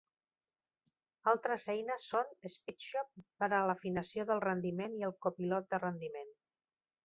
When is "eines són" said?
1.73-2.33